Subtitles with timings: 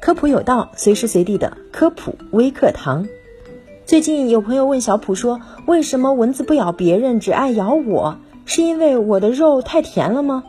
[0.00, 3.06] 科普有道，随时随地的科普微课堂。
[3.84, 8.16] 最近有朋友问小普说：“为什么蚊子不咬别人，只爱咬我？
[8.46, 10.42] 是因为我的肉太甜了吗？”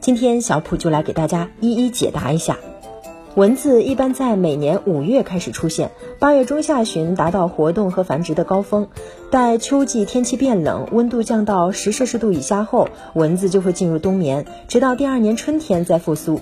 [0.00, 2.58] 今天小普就来给大家一一解答一下。
[3.36, 8.88] 蚊子一般在每年五月开始出现，八月中下旬达到活动和繁殖的高峰。
[9.30, 16.40] 待秋季天气变冷，温度降到十摄氏度以下后，蚊子就会进入冬眠，直到第二年春天再复苏。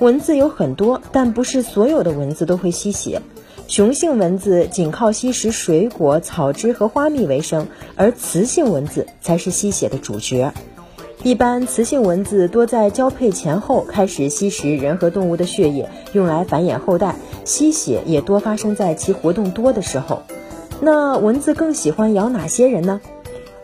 [0.00, 3.20] 蚊子有很多，但不是所有的蚊子都会吸血。
[3.66, 10.52] 雄性蚊子仅靠吸食水果、草汁和花蜜为生，而雌性蚊子才是吸血的主角。
[11.24, 17.16] 一般雌性蚊子多在交配前后开始吸食人和动物的血液，用来繁衍后代。
[17.44, 20.22] 吸血也多发生在其活动多的时候。
[20.80, 23.00] 那蚊子更喜欢咬哪些人呢？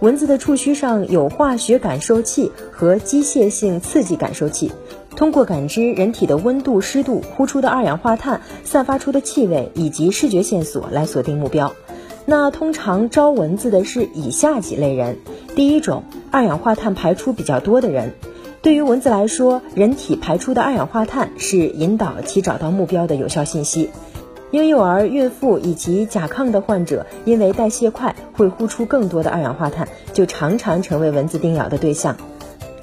[0.00, 4.72] 蚊子的触须上有化学感受器和机械性刺激感受器，
[5.16, 11.72] 通过感知人体的温度、湿度、呼出的二氧化碳、散发出的气味以及视觉线索来锁定目标。
[12.26, 15.18] 那通常招蚊子的是以下几类人：
[15.54, 18.12] 第一种，二氧化碳排出比较多的人。
[18.62, 23.90] 对于蚊子来说，人体排出的二氧化碳是引导其找到目标的有效信息。
[24.50, 32.16] 婴幼儿、孕妇以及甲亢的患者，因为代谢快，会呼出更多的二氧化碳，就常常成为蚊子叮咬的对象。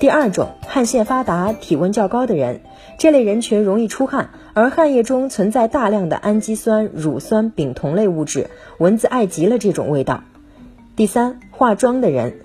[0.01, 2.61] 第二种，汗腺发达、体温较高的人，
[2.97, 4.31] 这类人群容易出汗。
[4.55, 8.49] 而汗液中存在大量的氨基酸、乳酸、丙酮类物质，
[8.79, 10.23] 蚊子爱极了这种味道。
[10.95, 12.39] 第三，化妆的人，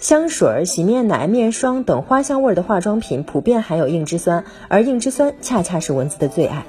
[0.00, 6.66] 香水、洗面奶、面霜等花香味的化妆品普遍含有硬脂酸，而硬脂酸恰恰是蚊子的最爱。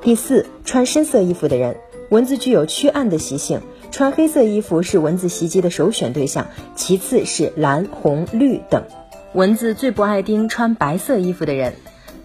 [0.00, 1.76] 第四，穿深色衣服的人，
[2.08, 8.84] 蚊子具有驱暗的习性，穿黑色衣服是蚊子袭击的首选对象，其次是蓝、红、绿等。
[9.34, 11.74] 蚊子最不爱叮穿白色衣服的人。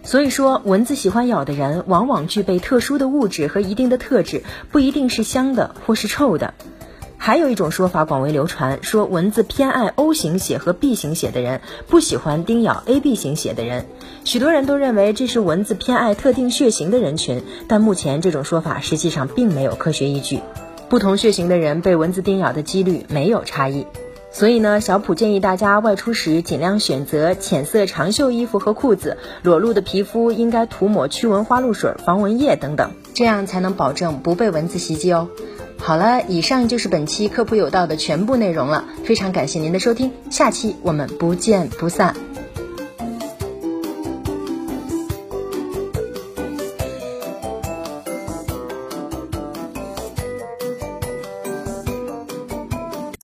[0.03, 6.53] 所以说，蚊子喜欢咬的人往往具备特殊的物质和一定的特质，不一定是香的或是臭的。
[7.17, 13.85] 还有一种说法广为流传，说蚊子偏爱 O 型血和 B 型血的人，不喜欢叮咬 AB 型血的人。
[14.23, 20.39] 许多人都认为这是蚊子偏爱特定血型的人群，但目前这种说法实际上并没有科学依据。
[20.87, 23.87] 不同血型的人被蚊子叮咬的几率没有差异。
[24.31, 35.29] 所以呢，小普建议大家外出时尽量选择浅色长袖衣服和裤子，裸露的皮肤应该涂抹驱蚊花露水、防蚊液等等，这样才能保证不被蚊子袭击哦。
[35.79, 42.15] 好了，以上就是本期科普有道的全部内容了，非常感谢您的收听，下期我们不见不散。